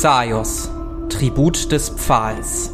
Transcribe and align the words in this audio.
Xaios, 0.00 0.70
Tribut 1.08 1.72
des 1.72 1.88
Pfahls. 1.88 2.72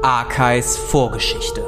Arkais 0.00 0.78
Vorgeschichte. 0.78 1.62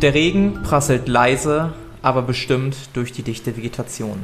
Der 0.00 0.14
Regen 0.14 0.62
prasselt 0.62 1.08
leise, 1.08 1.72
aber 2.00 2.22
bestimmt 2.22 2.76
durch 2.92 3.10
die 3.10 3.24
dichte 3.24 3.56
Vegetation. 3.56 4.22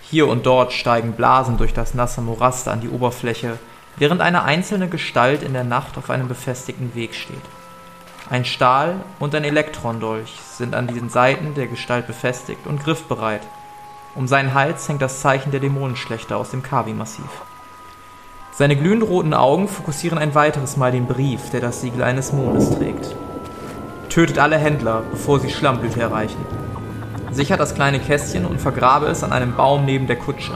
Hier 0.00 0.26
und 0.26 0.44
dort 0.44 0.72
steigen 0.72 1.12
Blasen 1.12 1.56
durch 1.56 1.72
das 1.72 1.94
nasse 1.94 2.20
Morast 2.20 2.66
an 2.66 2.80
die 2.80 2.88
Oberfläche, 2.88 3.60
während 3.96 4.20
eine 4.20 4.44
einzelne 4.44 4.88
Gestalt 4.88 5.42
in 5.42 5.52
der 5.52 5.64
Nacht 5.64 5.96
auf 5.98 6.10
einem 6.10 6.28
befestigten 6.28 6.94
Weg 6.94 7.14
steht. 7.14 7.42
Ein 8.30 8.44
Stahl 8.44 8.96
und 9.18 9.34
ein 9.34 9.44
Elektrondolch 9.44 10.32
sind 10.56 10.74
an 10.74 10.86
den 10.86 11.10
Seiten 11.10 11.54
der 11.54 11.66
Gestalt 11.66 12.06
befestigt 12.06 12.66
und 12.66 12.82
griffbereit. 12.82 13.42
Um 14.14 14.26
seinen 14.26 14.54
Hals 14.54 14.88
hängt 14.88 15.02
das 15.02 15.20
Zeichen 15.20 15.50
der 15.50 15.60
Dämonenschlechter 15.60 16.36
aus 16.36 16.50
dem 16.50 16.62
Kavi-Massiv. 16.62 17.42
Seine 18.52 18.76
glühend 18.76 19.02
roten 19.02 19.34
Augen 19.34 19.68
fokussieren 19.68 20.16
ein 20.16 20.34
weiteres 20.34 20.76
Mal 20.76 20.92
den 20.92 21.06
Brief, 21.06 21.50
der 21.50 21.60
das 21.60 21.80
Siegel 21.80 22.02
eines 22.02 22.32
Mondes 22.32 22.70
trägt. 22.70 23.14
Tötet 24.08 24.38
alle 24.38 24.56
Händler, 24.56 25.02
bevor 25.10 25.40
sie 25.40 25.50
Schlammblüte 25.50 26.00
erreichen. 26.00 26.38
Sichert 27.32 27.58
das 27.58 27.74
kleine 27.74 27.98
Kästchen 27.98 28.46
und 28.46 28.60
vergrabe 28.60 29.06
es 29.06 29.24
an 29.24 29.32
einem 29.32 29.56
Baum 29.56 29.84
neben 29.84 30.06
der 30.06 30.16
Kutsche. 30.16 30.52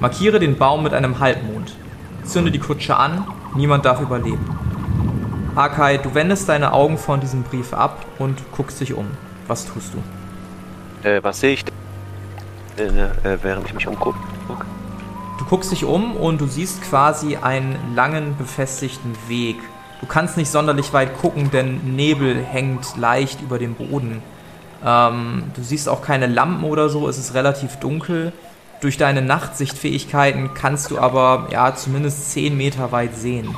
Markiere 0.00 0.40
den 0.40 0.56
Baum 0.56 0.82
mit 0.82 0.94
einem 0.94 1.20
Halbmond. 1.20 1.74
Zünde 2.26 2.50
die 2.50 2.58
Kutsche 2.58 2.96
an, 2.96 3.24
niemand 3.54 3.84
darf 3.84 4.00
überleben. 4.00 4.44
Akai, 5.54 5.96
du 5.98 6.14
wendest 6.14 6.48
deine 6.48 6.72
Augen 6.72 6.98
von 6.98 7.20
diesem 7.20 7.42
Brief 7.42 7.72
ab 7.72 8.04
und 8.18 8.42
guckst 8.52 8.80
dich 8.80 8.92
um. 8.92 9.06
Was 9.46 9.64
tust 9.66 9.92
du? 9.94 11.08
Äh, 11.08 11.22
was 11.22 11.40
sehe 11.40 11.52
ich 11.52 11.64
denn, 11.64 12.96
äh, 12.96 13.34
äh, 13.34 13.38
während 13.42 13.66
ich 13.66 13.74
mich 13.74 13.86
umgucke? 13.86 14.18
Du 15.38 15.44
guckst 15.44 15.70
dich 15.70 15.84
um 15.84 16.16
und 16.16 16.40
du 16.40 16.46
siehst 16.46 16.82
quasi 16.82 17.36
einen 17.36 17.94
langen, 17.94 18.36
befestigten 18.36 19.14
Weg. 19.28 19.56
Du 20.00 20.06
kannst 20.06 20.36
nicht 20.36 20.50
sonderlich 20.50 20.92
weit 20.92 21.16
gucken, 21.18 21.50
denn 21.50 21.96
Nebel 21.96 22.42
hängt 22.42 22.96
leicht 22.96 23.40
über 23.40 23.58
dem 23.58 23.74
Boden. 23.74 24.22
Ähm, 24.84 25.44
du 25.54 25.62
siehst 25.62 25.88
auch 25.88 26.02
keine 26.02 26.26
Lampen 26.26 26.64
oder 26.64 26.88
so, 26.88 27.08
es 27.08 27.18
ist 27.18 27.34
relativ 27.34 27.76
dunkel. 27.76 28.32
Durch 28.80 28.98
deine 28.98 29.22
Nachtsichtfähigkeiten 29.22 30.52
kannst 30.54 30.90
du 30.90 30.98
aber 30.98 31.48
ja 31.50 31.74
zumindest 31.74 32.30
10 32.32 32.56
Meter 32.56 32.92
weit 32.92 33.16
sehen. 33.16 33.54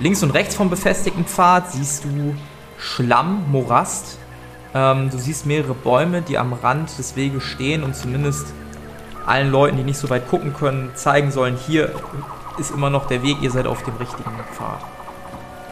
Links 0.00 0.22
und 0.22 0.30
rechts 0.30 0.54
vom 0.54 0.70
befestigten 0.70 1.24
Pfad 1.24 1.72
siehst 1.72 2.04
du 2.04 2.34
Schlamm, 2.78 3.44
Morast. 3.50 4.18
Ähm, 4.74 5.10
du 5.10 5.18
siehst 5.18 5.46
mehrere 5.46 5.74
Bäume, 5.74 6.22
die 6.22 6.38
am 6.38 6.52
Rand 6.52 6.98
des 6.98 7.16
Weges 7.16 7.42
stehen 7.44 7.82
und 7.82 7.94
zumindest 7.94 8.46
allen 9.26 9.50
Leuten, 9.50 9.76
die 9.76 9.82
nicht 9.82 9.98
so 9.98 10.08
weit 10.08 10.28
gucken 10.28 10.54
können, 10.54 10.90
zeigen 10.94 11.30
sollen, 11.30 11.56
hier 11.56 11.90
ist 12.58 12.70
immer 12.70 12.90
noch 12.90 13.06
der 13.06 13.22
Weg, 13.22 13.38
ihr 13.42 13.50
seid 13.50 13.66
auf 13.66 13.82
dem 13.82 13.96
richtigen 13.96 14.30
Pfad. 14.52 14.80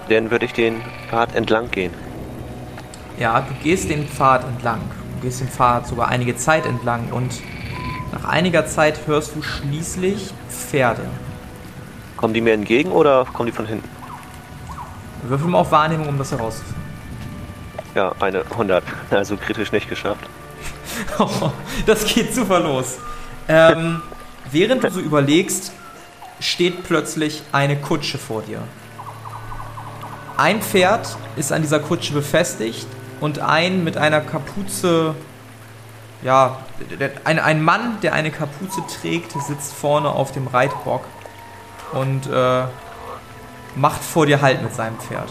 Dann 0.08 0.30
würde 0.30 0.44
ich 0.44 0.52
den 0.52 0.82
Pfad 1.08 1.34
entlang 1.34 1.70
gehen. 1.70 1.92
Ja, 3.18 3.40
du 3.40 3.54
gehst 3.62 3.88
den 3.90 4.06
Pfad 4.06 4.44
entlang. 4.44 4.80
Du 5.14 5.26
gehst 5.26 5.40
den 5.40 5.48
Pfad 5.48 5.86
sogar 5.86 6.08
einige 6.08 6.36
Zeit 6.36 6.66
entlang 6.66 7.10
und 7.12 7.40
nach 8.14 8.24
einiger 8.24 8.64
Zeit 8.66 9.06
hörst 9.06 9.34
du 9.34 9.42
schließlich 9.42 10.32
Pferde. 10.48 11.02
Kommen 12.16 12.32
die 12.32 12.40
mir 12.40 12.52
entgegen 12.52 12.92
oder 12.92 13.24
kommen 13.24 13.46
die 13.46 13.52
von 13.52 13.66
hinten? 13.66 13.88
Würfel 15.24 15.48
mal 15.48 15.58
auf 15.58 15.72
Wahrnehmung, 15.72 16.08
um 16.08 16.18
das 16.18 16.30
herauszufinden. 16.30 16.82
Ja, 17.94 18.12
eine 18.20 18.42
100. 18.50 18.84
Also 19.10 19.36
kritisch 19.36 19.72
nicht 19.72 19.88
geschafft. 19.88 20.28
das 21.86 22.04
geht 22.06 22.32
super 22.32 22.60
los. 22.60 22.98
Ähm, 23.48 24.00
während 24.52 24.84
du 24.84 24.90
so 24.90 25.00
überlegst, 25.00 25.72
steht 26.38 26.84
plötzlich 26.84 27.42
eine 27.50 27.76
Kutsche 27.76 28.18
vor 28.18 28.42
dir. 28.42 28.60
Ein 30.36 30.62
Pferd 30.62 31.16
ist 31.36 31.52
an 31.52 31.62
dieser 31.62 31.80
Kutsche 31.80 32.12
befestigt 32.12 32.86
und 33.20 33.40
ein 33.40 33.82
mit 33.82 33.96
einer 33.96 34.20
Kapuze, 34.20 35.14
ja, 36.24 36.56
ein, 37.24 37.38
ein 37.38 37.62
Mann, 37.62 37.98
der 38.02 38.14
eine 38.14 38.30
Kapuze 38.30 38.82
trägt, 39.00 39.32
sitzt 39.32 39.74
vorne 39.74 40.08
auf 40.08 40.32
dem 40.32 40.46
Reitbock 40.46 41.02
und 41.92 42.26
äh, 42.26 42.62
macht 43.76 44.02
vor 44.02 44.24
dir 44.26 44.40
Halt 44.40 44.62
mit 44.62 44.74
seinem 44.74 44.96
Pferd. 44.98 45.28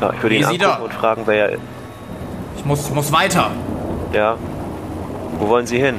Ja, 0.00 0.12
ich 0.12 0.22
würde 0.22 0.36
ihn 0.36 0.44
angucken 0.44 0.82
und 0.84 0.94
fragen, 0.94 1.22
wer 1.26 1.46
er 1.46 1.52
ist. 1.54 1.62
Ich 2.56 2.64
muss, 2.64 2.88
muss 2.90 3.12
weiter. 3.12 3.50
Ja. 4.12 4.36
Wo 5.38 5.48
wollen 5.48 5.66
Sie 5.66 5.78
hin? 5.78 5.96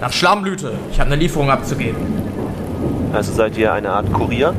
Nach 0.00 0.12
Schlammblüte. 0.12 0.72
Ich 0.90 1.00
habe 1.00 1.08
eine 1.08 1.16
Lieferung 1.16 1.50
abzugeben. 1.50 2.00
Also 3.12 3.32
seid 3.32 3.56
ihr 3.56 3.72
eine 3.72 3.90
Art 3.90 4.12
Kurier? 4.12 4.54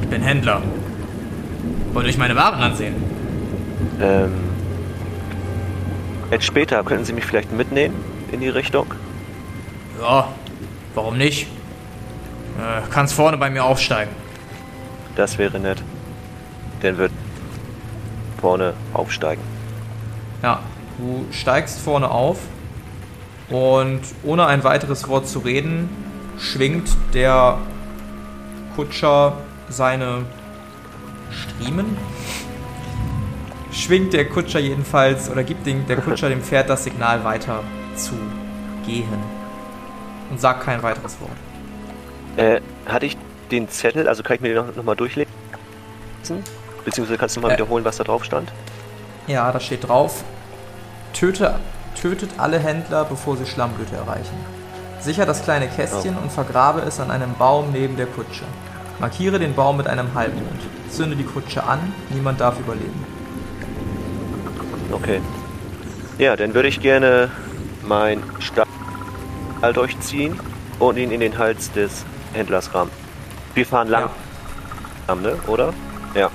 Ich 0.00 0.08
bin 0.08 0.22
Händler. 0.22 0.62
Wollt 1.92 2.06
ihr 2.06 2.10
euch 2.10 2.18
meine 2.18 2.36
Waren 2.36 2.60
ansehen? 2.60 2.94
Ähm. 4.00 4.51
Jetzt 6.32 6.46
später 6.46 6.82
könnten 6.82 7.04
Sie 7.04 7.12
mich 7.12 7.26
vielleicht 7.26 7.52
mitnehmen 7.52 7.94
in 8.32 8.40
die 8.40 8.48
Richtung? 8.48 8.86
Ja, 10.00 10.28
warum 10.94 11.18
nicht? 11.18 11.42
Äh, 12.58 12.80
kannst 12.90 13.12
vorne 13.12 13.36
bei 13.36 13.50
mir 13.50 13.64
aufsteigen. 13.64 14.10
Das 15.14 15.36
wäre 15.36 15.60
nett. 15.60 15.82
Dann 16.80 16.96
wird 16.96 17.12
vorne 18.40 18.72
aufsteigen. 18.94 19.42
Ja, 20.42 20.60
du 20.96 21.26
steigst 21.32 21.78
vorne 21.78 22.10
auf 22.10 22.38
und 23.50 24.00
ohne 24.22 24.46
ein 24.46 24.64
weiteres 24.64 25.06
Wort 25.08 25.28
zu 25.28 25.40
reden, 25.40 25.90
schwingt 26.38 26.88
der 27.12 27.58
Kutscher 28.74 29.34
seine 29.68 30.24
Striemen? 31.30 31.98
Schwingt 33.72 34.12
der 34.12 34.28
Kutscher 34.28 34.58
jedenfalls 34.58 35.30
oder 35.30 35.42
gibt 35.44 35.66
den, 35.66 35.86
der 35.86 35.96
Kutscher 35.96 36.28
dem 36.28 36.42
Pferd 36.42 36.68
das 36.68 36.84
Signal 36.84 37.24
weiter 37.24 37.62
zu 37.96 38.12
gehen 38.86 39.08
und 40.30 40.40
sagt 40.40 40.64
kein 40.64 40.82
weiteres 40.82 41.18
Wort. 41.20 41.30
Äh, 42.36 42.60
hatte 42.86 43.06
ich 43.06 43.16
den 43.50 43.68
Zettel, 43.68 44.08
also 44.08 44.22
kann 44.22 44.36
ich 44.36 44.40
mir 44.42 44.48
den 44.48 44.66
noch, 44.66 44.76
noch 44.76 44.84
mal 44.84 44.94
durchlesen? 44.94 45.32
Beziehungsweise 46.84 47.18
kannst 47.18 47.36
du 47.36 47.40
mal 47.40 47.50
äh, 47.50 47.54
wiederholen, 47.54 47.84
was 47.84 47.96
da 47.96 48.04
drauf 48.04 48.24
stand? 48.24 48.52
Ja, 49.26 49.50
da 49.52 49.60
steht 49.60 49.88
drauf, 49.88 50.24
Töte, 51.12 51.58
tötet 52.00 52.30
alle 52.38 52.58
Händler, 52.58 53.04
bevor 53.04 53.36
sie 53.36 53.46
Schlammblüte 53.46 53.96
erreichen. 53.96 54.36
Sicher 55.00 55.26
das 55.26 55.42
kleine 55.42 55.68
Kästchen 55.68 56.16
oh. 56.18 56.22
und 56.22 56.32
vergrabe 56.32 56.80
es 56.80 57.00
an 57.00 57.10
einem 57.10 57.34
Baum 57.34 57.72
neben 57.72 57.96
der 57.96 58.06
Kutsche. 58.06 58.44
Markiere 58.98 59.38
den 59.38 59.54
Baum 59.54 59.76
mit 59.76 59.86
einem 59.86 60.14
Halbmond. 60.14 60.60
Zünde 60.90 61.16
die 61.16 61.24
Kutsche 61.24 61.64
an, 61.64 61.92
niemand 62.10 62.40
darf 62.40 62.58
überleben. 62.58 63.04
Okay. 64.92 65.20
Ja, 66.18 66.36
dann 66.36 66.54
würde 66.54 66.68
ich 66.68 66.80
gerne 66.80 67.30
mein 67.82 68.22
Stahl 68.38 68.66
durchziehen 69.72 70.38
und 70.78 70.96
ihn 70.98 71.10
in 71.10 71.20
den 71.20 71.36
Hals 71.38 71.72
des 71.72 72.04
Händlers 72.32 72.74
rammen. 72.74 72.90
Wir 73.54 73.66
fahren 73.66 73.88
lang. 73.88 74.10
Ja. 75.08 75.14
Ne? 75.14 75.36
Oder? 75.46 75.72
Ja. 76.14 76.30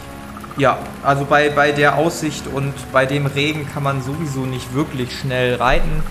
Ja, 0.58 0.80
also 1.04 1.26
bei, 1.26 1.50
bei 1.50 1.72
der 1.72 1.96
Aussicht 1.98 2.48
und 2.48 2.74
bei 2.92 3.06
dem 3.06 3.28
Regen 3.28 3.68
kann 3.72 3.84
man 3.84 4.02
sowieso 4.02 4.42
nicht 4.42 4.74
wirklich 4.74 5.18
schnell 5.18 5.56
reiten. 5.56 6.04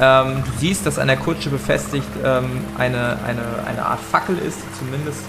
Ähm, 0.00 0.42
du 0.44 0.50
siehst, 0.58 0.86
dass 0.86 0.98
an 0.98 1.06
der 1.06 1.16
Kutsche 1.16 1.50
befestigt 1.50 2.08
ähm, 2.24 2.64
eine, 2.76 3.18
eine, 3.24 3.42
eine 3.66 3.84
Art 3.84 4.00
Fackel 4.00 4.38
ist, 4.38 4.58
die 4.58 4.78
zumindest 4.78 5.22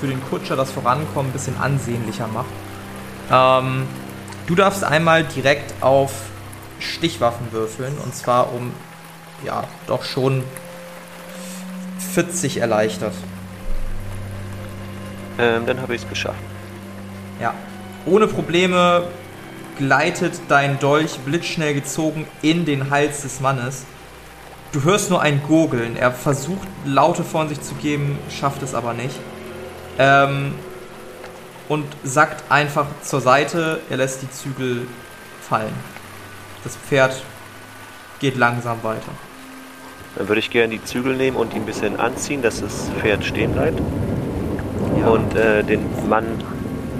für 0.00 0.06
den 0.06 0.22
Kutscher 0.30 0.56
das 0.56 0.70
Vorankommen 0.70 1.30
ein 1.30 1.32
bisschen 1.32 1.58
ansehnlicher 1.58 2.26
macht. 2.28 2.46
Ähm, 3.30 3.86
du 4.46 4.54
darfst 4.54 4.84
einmal 4.84 5.24
direkt 5.24 5.82
auf 5.82 6.12
Stichwaffen 6.78 7.52
würfeln 7.52 7.96
und 8.02 8.14
zwar 8.14 8.52
um, 8.52 8.72
ja, 9.44 9.64
doch 9.86 10.04
schon 10.04 10.44
40 12.14 12.58
erleichtert. 12.58 13.14
Ähm, 15.38 15.66
dann 15.66 15.80
habe 15.80 15.94
ich 15.94 16.02
es 16.02 16.08
geschafft. 16.08 16.38
Ja. 17.40 17.54
Ohne 18.06 18.26
Probleme 18.26 19.08
gleitet 19.78 20.34
dein 20.48 20.78
Dolch 20.78 21.18
blitzschnell 21.20 21.74
gezogen 21.74 22.26
in 22.42 22.64
den 22.64 22.90
Hals 22.90 23.22
des 23.22 23.40
Mannes. 23.40 23.84
Du 24.72 24.82
hörst 24.84 25.10
nur 25.10 25.22
ein 25.22 25.42
Gurgeln. 25.46 25.96
Er 25.96 26.12
versucht 26.12 26.68
Laute 26.84 27.24
von 27.24 27.48
sich 27.48 27.60
zu 27.60 27.74
geben, 27.76 28.18
schafft 28.28 28.62
es 28.62 28.74
aber 28.74 28.92
nicht. 28.92 29.16
Ähm, 29.98 30.54
und 31.68 31.86
sackt 32.02 32.50
einfach 32.50 32.86
zur 33.02 33.20
Seite. 33.20 33.80
Er 33.90 33.96
lässt 33.96 34.22
die 34.22 34.30
Zügel 34.30 34.86
fallen. 35.40 35.74
Das 36.62 36.76
Pferd 36.76 37.22
geht 38.20 38.36
langsam 38.36 38.82
weiter. 38.82 39.12
Dann 40.16 40.28
würde 40.28 40.38
ich 40.38 40.50
gerne 40.50 40.68
die 40.68 40.84
Zügel 40.84 41.16
nehmen 41.16 41.36
und 41.36 41.54
ihn 41.54 41.62
ein 41.62 41.66
bisschen 41.66 41.98
anziehen, 41.98 42.42
dass 42.42 42.60
das 42.60 42.88
Pferd 43.00 43.24
stehen 43.24 43.52
bleibt. 43.52 43.80
Ja. 45.00 45.08
Und 45.08 45.34
äh, 45.34 45.62
den 45.62 46.08
Mann 46.08 46.26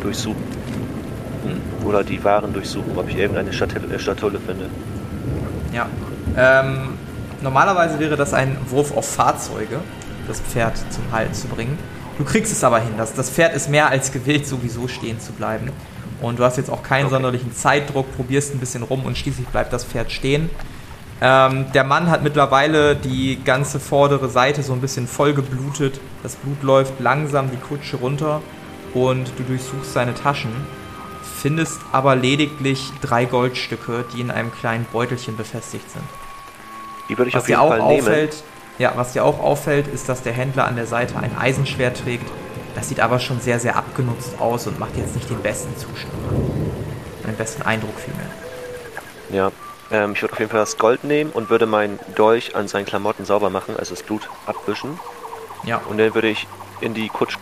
durchsuchen. 0.01 0.43
oder 1.85 2.03
die 2.03 2.23
Waren 2.25 2.53
durchsuchen, 2.53 2.97
ob 2.97 3.09
ich 3.09 3.17
irgendeine 3.17 3.53
Schatulle, 3.53 3.99
Schatulle 3.99 4.41
finde. 4.41 4.69
Ja. 5.73 5.89
Ähm, 6.37 6.99
normalerweise 7.43 7.99
wäre 7.99 8.17
das 8.17 8.35
ein 8.35 8.57
Wurf 8.69 8.97
auf 8.97 9.09
Fahrzeuge, 9.09 9.81
das 10.27 10.41
Pferd 10.41 10.77
zum 10.91 11.11
Halten 11.13 11.35
zu 11.35 11.47
bringen. 11.49 11.79
Du 12.19 12.25
kriegst 12.25 12.53
es 12.53 12.63
aber 12.63 12.81
hin. 12.81 12.95
Das, 12.97 13.15
das 13.15 13.31
Pferd 13.31 13.55
ist 13.55 13.69
mehr 13.69 13.89
als 13.89 14.13
gewillt, 14.13 14.47
sowieso 14.47 14.89
stehen 14.89 15.21
zu 15.21 15.33
bleiben. 15.33 15.71
Und 16.21 16.39
du 16.39 16.45
hast 16.45 16.57
jetzt 16.57 16.71
auch 16.71 16.83
keinen 16.83 17.07
okay. 17.07 17.15
sonderlichen 17.15 17.53
Zeitdruck, 17.53 18.15
probierst 18.17 18.55
ein 18.55 18.61
bisschen 18.61 18.83
rum 18.83 19.05
und 19.05 19.19
schließlich 19.19 19.47
bleibt 19.49 19.73
das 19.73 19.85
Pferd 19.85 20.13
stehen. 20.13 20.49
Ähm, 21.21 21.67
der 21.73 21.85
Mann 21.85 22.11
hat 22.11 22.23
mittlerweile 22.23 22.97
die 22.97 23.43
ganze 23.45 23.81
vordere 23.81 24.29
Seite 24.29 24.63
so 24.63 24.73
ein 24.73 24.81
bisschen 24.81 25.07
voll 25.07 25.33
geblutet. 25.33 26.01
Das 26.23 26.37
Blut 26.37 26.63
läuft 26.63 27.01
langsam 27.01 27.51
die 27.51 27.57
Kutsche 27.57 27.97
runter 27.97 28.43
und 28.95 29.33
du 29.37 29.43
durchsuchst 29.45 29.93
seine 29.93 30.15
Taschen, 30.15 30.53
findest 31.23 31.81
aber 31.93 32.17
lediglich 32.17 32.91
drei 33.01 33.25
Goldstücke, 33.25 34.05
die 34.15 34.21
in 34.21 34.31
einem 34.31 34.53
kleinen 34.53 34.87
Beutelchen 34.93 35.37
befestigt 35.37 35.91
sind. 35.91 36.05
Die 37.09 37.19
würde 37.19 37.29
ich 37.29 37.35
was 37.35 37.43
auf 37.43 37.49
jeden 37.49 37.61
Fall 37.61 37.81
auffällt, 37.81 38.31
nehmen. 38.31 38.43
Ja, 38.79 38.93
was 38.97 39.13
dir 39.13 39.25
auch 39.25 39.41
auffällt, 39.41 39.87
ist, 39.87 40.09
dass 40.09 40.23
der 40.23 40.33
Händler 40.33 40.67
an 40.67 40.77
der 40.77 40.87
Seite 40.87 41.17
ein 41.17 41.37
Eisenschwert 41.37 42.03
trägt. 42.03 42.29
Das 42.75 42.89
sieht 42.89 43.01
aber 43.01 43.21
schon 43.21 43.41
sehr, 43.41 43.61
sehr 43.61 43.77
abgenutzt 43.77 44.41
aus 44.41 44.67
und 44.67 44.81
macht 44.81 44.97
jetzt 44.97 45.15
nicht 45.15 45.31
den 45.31 45.41
besten 45.41 45.77
Zustand. 45.77 46.13
Den 47.25 47.37
besten 47.37 47.63
Eindruck 47.63 47.95
vielmehr. 47.99 48.27
Ja, 49.31 49.53
ähm, 49.91 50.13
ich 50.13 50.23
würde 50.23 50.33
auf 50.33 50.39
jeden 50.39 50.51
Fall 50.51 50.61
das 50.61 50.77
Gold 50.77 51.05
nehmen 51.05 51.31
und 51.31 51.51
würde 51.51 51.67
meinen 51.67 51.99
Dolch 52.17 52.57
an 52.57 52.67
seinen 52.67 52.85
Klamotten 52.85 53.25
sauber 53.25 53.49
machen, 53.49 53.77
also 53.79 53.95
das 53.95 54.03
Blut 54.03 54.29
abwischen. 54.47 54.99
Ja. 55.65 55.81
Und 55.89 55.99
dann 55.99 56.15
würde 56.15 56.29
ich 56.29 56.47
in 56.81 56.95
die 56.95 57.09
Kutsche 57.09 57.39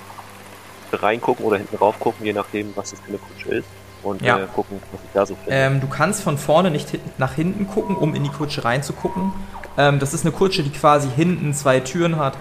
reingucken 0.93 1.44
oder 1.44 1.56
hinten 1.56 1.76
rauf 1.76 1.99
gucken, 1.99 2.26
je 2.26 2.34
nachdem, 2.34 2.76
was 2.76 2.90
das 2.90 3.00
für 3.00 3.08
eine 3.08 3.19
Kutsche 3.19 3.49
ist. 3.56 3.69
Und 4.02 4.20
ja. 4.20 4.38
äh, 4.38 4.46
gucken, 4.52 4.82
was 4.90 5.00
ich 5.02 5.11
da 5.14 5.26
so 5.26 5.34
finde. 5.37 5.50
Ähm, 5.50 5.81
du 5.81 5.87
kannst 5.87 6.23
von 6.23 6.37
vorne 6.37 6.73
nicht 6.73 6.99
nach 7.19 7.34
hinten 7.34 7.69
gucken, 7.69 7.96
um 7.96 8.14
in 8.17 8.25
die 8.25 8.31
Kutsche 8.31 8.64
reinzugucken. 8.64 9.32
Ähm, 9.76 9.98
das 9.98 10.14
ist 10.14 10.24
eine 10.24 10.32
Kutsche, 10.32 10.62
die 10.62 10.70
quasi 10.70 11.08
hinten 11.14 11.54
zwei 11.54 11.80
Türen 11.80 12.16
hat. 12.16 12.34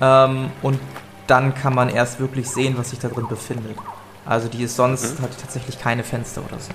Ähm, 0.00 0.50
und 0.62 0.78
dann 1.26 1.54
kann 1.54 1.74
man 1.74 1.88
erst 1.88 2.20
wirklich 2.20 2.48
sehen, 2.48 2.76
was 2.78 2.90
sich 2.90 2.98
da 2.98 3.08
drin 3.08 3.26
befindet. 3.28 3.76
Also 4.24 4.48
die 4.48 4.62
ist 4.62 4.76
sonst, 4.76 5.18
mhm. 5.18 5.24
hat 5.24 5.38
tatsächlich 5.40 5.78
keine 5.78 6.04
Fenster 6.04 6.42
oder 6.46 6.58
so. 6.58 6.70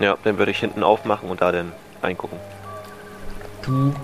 Ja, 0.00 0.16
dann 0.24 0.38
würde 0.38 0.50
ich 0.50 0.58
hinten 0.58 0.82
aufmachen 0.82 1.28
und 1.28 1.40
da 1.40 1.52
dann 1.52 1.72
reingucken. 2.02 2.38
Du 3.62 3.94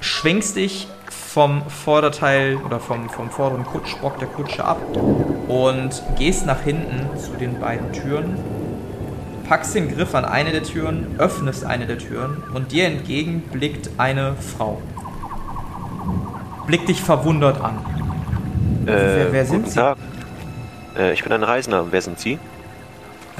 schwingst 0.00 0.56
dich 0.56 0.88
vom 1.10 1.62
Vorderteil 1.68 2.56
oder 2.56 2.80
vom, 2.80 3.08
vom 3.08 3.30
vorderen 3.30 3.64
Kutschbock 3.64 4.18
der 4.18 4.28
Kutsche 4.28 4.64
ab 4.64 4.78
und 5.48 6.02
gehst 6.18 6.46
nach 6.46 6.60
hinten 6.60 7.18
zu 7.18 7.32
den 7.32 7.58
beiden 7.60 7.92
Türen, 7.92 8.38
packst 9.48 9.74
den 9.74 9.94
Griff 9.94 10.14
an 10.14 10.26
eine 10.26 10.52
der 10.52 10.62
Türen, 10.62 11.16
öffnest 11.18 11.64
eine 11.64 11.86
der 11.86 11.98
Türen 11.98 12.42
und 12.52 12.70
dir 12.70 12.86
entgegen 12.86 13.40
blickt 13.40 13.90
eine 13.96 14.34
Frau. 14.36 14.82
Blick 16.66 16.86
dich 16.86 17.00
verwundert 17.00 17.60
an. 17.60 17.78
Äh, 18.84 18.92
wer, 18.92 19.32
wer 19.32 19.46
sind 19.46 19.70
Sie? 19.70 19.80
Äh, 20.98 21.12
ich 21.14 21.22
bin 21.22 21.32
ein 21.32 21.42
Reisender. 21.42 21.86
Wer 21.90 22.02
sind 22.02 22.18
Sie? 22.18 22.38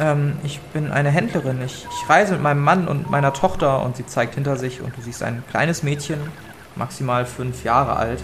Ähm, 0.01 0.39
ich 0.45 0.61
bin 0.61 0.91
eine 0.91 1.11
Händlerin. 1.11 1.61
Ich, 1.65 1.87
ich 1.91 2.09
reise 2.09 2.33
mit 2.33 2.43
meinem 2.43 2.63
Mann 2.63 2.89
und 2.89 3.11
meiner 3.11 3.35
Tochter 3.35 3.83
und 3.83 3.97
sie 3.97 4.07
zeigt 4.07 4.35
hinter 4.35 4.57
sich 4.57 4.81
und 4.81 4.97
du 4.97 5.03
siehst 5.03 5.23
ein 5.23 5.43
kleines 5.51 5.83
Mädchen, 5.83 6.19
maximal 6.75 7.27
fünf 7.27 7.65
Jahre 7.65 7.97
alt, 7.97 8.23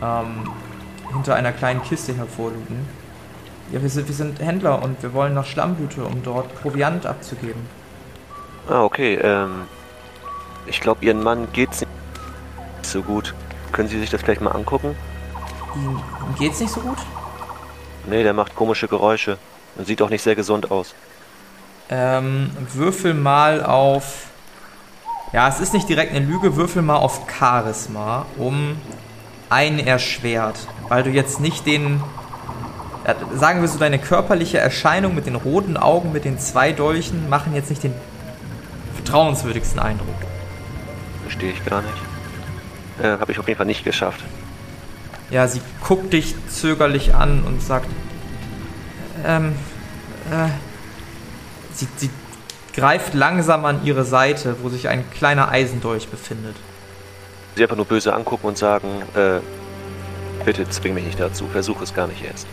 ähm, 0.00 0.48
hinter 1.12 1.34
einer 1.34 1.50
kleinen 1.50 1.82
Kiste 1.82 2.16
hervorlugen. 2.16 2.86
Ja, 3.72 3.80
wir 3.80 3.88
sind, 3.88 4.08
wir 4.08 4.14
sind 4.14 4.40
Händler 4.40 4.82
und 4.82 5.02
wir 5.02 5.12
wollen 5.14 5.34
nach 5.34 5.46
Schlammblüte, 5.46 6.04
um 6.04 6.22
dort 6.22 6.54
Proviant 6.60 7.06
abzugeben. 7.06 7.62
Ah, 8.68 8.82
okay. 8.82 9.14
Ähm, 9.22 9.62
ich 10.66 10.80
glaube, 10.80 11.04
Ihren 11.04 11.22
Mann 11.22 11.48
geht's 11.52 11.80
nicht 11.80 11.90
so 12.82 13.02
gut. 13.02 13.34
Können 13.72 13.88
Sie 13.88 14.00
sich 14.00 14.10
das 14.10 14.22
vielleicht 14.22 14.40
mal 14.40 14.50
angucken? 14.50 14.96
Ihm 15.76 16.00
geht's 16.38 16.60
nicht 16.60 16.72
so 16.72 16.80
gut? 16.80 16.98
Nee, 18.06 18.22
der 18.22 18.32
macht 18.32 18.56
komische 18.56 18.88
Geräusche. 18.88 19.38
Und 19.76 19.86
sieht 19.86 20.02
auch 20.02 20.10
nicht 20.10 20.22
sehr 20.22 20.34
gesund 20.34 20.70
aus. 20.70 20.94
Ähm, 21.90 22.50
würfel 22.72 23.14
mal 23.14 23.64
auf. 23.64 24.26
Ja, 25.32 25.48
es 25.48 25.60
ist 25.60 25.72
nicht 25.74 25.88
direkt 25.88 26.14
eine 26.14 26.24
Lüge, 26.24 26.56
würfel 26.56 26.82
mal 26.82 26.96
auf 26.96 27.22
Charisma, 27.28 28.26
um 28.36 28.76
ein 29.48 29.78
erschwert. 29.78 30.58
Weil 30.88 31.04
du 31.04 31.10
jetzt 31.10 31.40
nicht 31.40 31.66
den. 31.66 32.02
Sagen 33.34 33.60
wir 33.60 33.68
so, 33.68 33.78
deine 33.78 33.98
körperliche 33.98 34.58
Erscheinung 34.58 35.14
mit 35.14 35.26
den 35.26 35.34
roten 35.34 35.76
Augen, 35.76 36.12
mit 36.12 36.24
den 36.24 36.38
zwei 36.38 36.72
Dolchen, 36.72 37.28
machen 37.28 37.54
jetzt 37.54 37.70
nicht 37.70 37.82
den 37.82 37.94
vertrauenswürdigsten 38.94 39.80
Eindruck. 39.80 40.08
Verstehe 41.22 41.52
ich 41.52 41.64
gar 41.64 41.82
nicht. 41.82 41.94
Äh, 43.02 43.18
Habe 43.18 43.32
ich 43.32 43.38
auf 43.38 43.48
jeden 43.48 43.56
Fall 43.56 43.66
nicht 43.66 43.84
geschafft. 43.84 44.20
Ja, 45.30 45.46
sie 45.46 45.60
guckt 45.86 46.12
dich 46.12 46.34
zögerlich 46.48 47.14
an 47.14 47.44
und 47.44 47.62
sagt, 47.62 47.88
ähm, 49.24 49.54
äh, 50.30 50.48
sie, 51.72 51.86
sie 51.96 52.10
greift 52.74 53.14
langsam 53.14 53.64
an 53.64 53.84
ihre 53.84 54.04
Seite, 54.04 54.56
wo 54.62 54.68
sich 54.68 54.88
ein 54.88 55.08
kleiner 55.10 55.50
Eisendolch 55.50 56.08
befindet. 56.08 56.56
Sie 57.56 57.62
einfach 57.62 57.76
nur 57.76 57.86
böse 57.86 58.14
angucken 58.14 58.46
und 58.46 58.58
sagen, 58.58 58.88
äh, 59.14 59.40
bitte 60.44 60.68
zwing 60.68 60.94
mich 60.94 61.04
nicht 61.04 61.20
dazu, 61.20 61.46
versuch 61.48 61.80
es 61.82 61.94
gar 61.94 62.06
nicht 62.06 62.24
erst. 62.24 62.46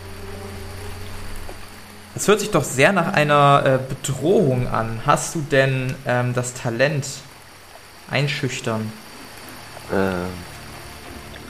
Es 2.18 2.26
hört 2.26 2.40
sich 2.40 2.50
doch 2.50 2.64
sehr 2.64 2.92
nach 2.92 3.12
einer 3.12 3.62
äh, 3.64 3.78
Bedrohung 3.88 4.66
an. 4.66 5.02
Hast 5.06 5.36
du 5.36 5.40
denn 5.40 5.94
ähm, 6.04 6.34
das 6.34 6.52
Talent 6.52 7.06
einschüchtern? 8.10 8.92
Ähm, 9.94 10.26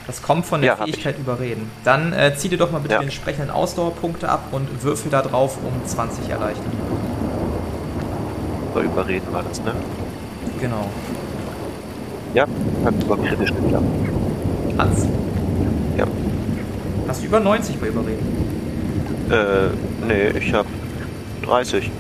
das 0.07 0.21
kommt 0.21 0.45
von 0.45 0.61
der 0.61 0.77
ja, 0.77 0.85
Fähigkeit 0.85 1.19
überreden. 1.19 1.71
Dann 1.85 2.13
äh, 2.13 2.35
zieh 2.37 2.51
dir 2.51 2.59
doch 2.59 2.71
mal 2.71 2.81
bitte 2.81 2.93
ja. 2.93 3.01
die 3.01 3.07
entsprechenden 3.07 3.49
Ausdauerpunkte 3.49 4.29
ab 4.29 4.49
und 4.53 4.83
würfel 4.83 5.11
da 5.11 5.23
drauf 5.23 5.57
um 5.57 5.87
20 5.87 6.29
erleichtern. 6.29 6.71
Über 8.71 8.83
überreden 8.83 9.33
war 9.33 9.45
das, 9.45 9.63
ne? 9.63 9.73
Genau. 10.61 10.91
Ja, 12.35 12.45
hat 12.85 13.01
sogar 13.01 13.17
kritisch 13.25 13.55
geklappt. 13.55 13.87
Hat's? 14.77 15.07
Ja. 15.97 16.05
Hast 17.09 17.23
du 17.23 17.27
über 17.27 17.41
90 17.41 17.81
bei 17.81 17.87
überreden? 17.87 18.27
Äh, 19.31 19.71
nee, 20.09 20.29
ich 20.39 20.53
hab 20.53 20.67
30. 21.45 21.91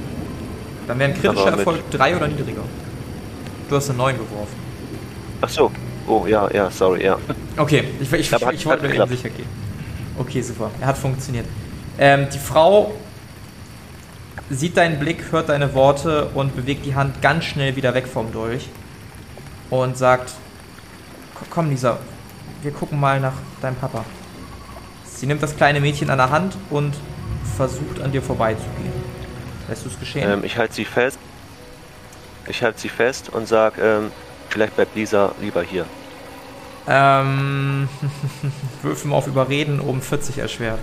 Dann 0.87 0.99
wäre 0.99 1.11
ein 1.11 1.21
kritischer 1.21 1.51
Erfolg 1.51 1.91
3 1.91 2.17
oder 2.17 2.29
niedriger. 2.29 2.63
Du 3.69 3.77
hast 3.77 3.91
eine 3.91 3.99
9 3.99 4.17
geworfen. 4.17 4.57
Ach 5.41 5.49
so, 5.49 5.71
Oh, 6.09 6.27
ja, 6.27 6.51
ja, 6.51 6.71
sorry, 6.71 7.05
ja. 7.05 7.19
Okay, 7.57 7.85
ich, 8.01 8.11
ich, 8.11 8.33
ich, 8.33 8.43
ich 8.53 8.67
wollte 8.67 8.89
mir 8.89 8.95
eben 8.95 9.09
sicher 9.09 9.29
gehen. 9.29 9.47
Okay, 10.19 10.41
super. 10.41 10.71
Er 10.81 10.87
hat 10.87 10.97
funktioniert. 10.97 11.45
Ähm, 11.99 12.27
die 12.33 12.39
Frau 12.39 12.95
sieht 14.49 14.79
deinen 14.79 14.99
Blick, 14.99 15.31
hört 15.31 15.51
deine 15.51 15.75
Worte 15.75 16.31
und 16.35 16.57
bewegt 16.57 16.87
die 16.87 16.95
Hand 16.95 17.21
ganz 17.21 17.45
schnell 17.45 17.77
wieder 17.77 17.93
weg 17.93 18.07
vom 18.09 18.33
Dolch 18.33 18.69
und 19.69 19.99
sagt, 19.99 20.33
komm 21.51 21.69
Lisa, 21.69 21.99
wir 22.63 22.71
gucken 22.71 22.99
mal 22.99 23.21
nach 23.21 23.35
deinem 23.61 23.77
Papa. 23.77 24.05
Sie 25.05 25.27
nimmt 25.27 25.43
das 25.43 25.57
kleine 25.57 25.81
Mädchen 25.81 26.09
an 26.09 26.17
der 26.17 26.31
Hand 26.31 26.57
und 26.71 26.95
versucht 27.57 28.01
an 28.01 28.13
dir 28.13 28.23
vorbeizugehen. 28.23 28.93
Lässt 29.69 29.85
du 29.85 29.89
es 29.89 29.99
geschehen? 29.99 30.31
Ähm, 30.31 30.45
ich 30.45 30.57
halte 30.57 30.75
sie 30.75 30.85
fest. 30.85 31.19
Ich 32.47 32.63
halte 32.63 32.81
sie 32.81 32.89
fest 32.89 33.29
und 33.29 33.47
sag, 33.47 33.79
ähm, 33.79 34.11
vielleicht 34.49 34.77
bleibt 34.77 34.97
Lisa 34.97 35.33
lieber 35.41 35.63
hier. 35.63 35.85
Ähm, 36.87 37.89
Würfen 38.83 39.13
auf 39.13 39.27
Überreden 39.27 39.81
um 39.81 40.01
40 40.01 40.39
erschwert. 40.39 40.79